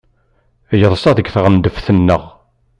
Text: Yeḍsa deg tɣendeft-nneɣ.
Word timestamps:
Yeḍsa 0.79 1.11
deg 1.17 1.27
tɣendeft-nneɣ. 1.33 2.23